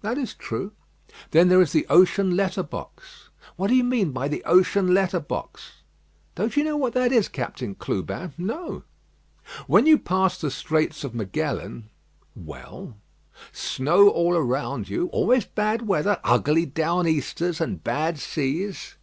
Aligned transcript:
"That 0.00 0.16
is 0.16 0.32
true." 0.32 0.72
"Then 1.32 1.50
there 1.50 1.60
is 1.60 1.72
the 1.72 1.84
ocean 1.90 2.34
letter 2.34 2.62
box." 2.62 3.28
"What 3.56 3.66
do 3.66 3.74
you 3.74 3.84
mean 3.84 4.12
by 4.12 4.26
the 4.26 4.42
ocean 4.44 4.94
letter 4.94 5.20
box?" 5.20 5.82
"Don't 6.34 6.56
you 6.56 6.64
know 6.64 6.78
what 6.78 6.94
that 6.94 7.12
is, 7.12 7.28
Captain 7.28 7.74
Clubin?" 7.74 8.32
"No." 8.38 8.84
"When 9.66 9.84
you 9.84 9.98
pass 9.98 10.40
the 10.40 10.50
straits 10.50 11.04
of 11.04 11.14
Magellan" 11.14 11.90
"Well." 12.48 12.96
"Snow 13.52 14.08
all 14.08 14.40
round 14.40 14.88
you; 14.88 15.08
always 15.08 15.44
bad 15.44 15.86
weather; 15.86 16.18
ugly 16.24 16.64
down 16.64 17.06
easters, 17.06 17.60
and 17.60 17.84
bad 17.84 18.18
seas." 18.18 18.94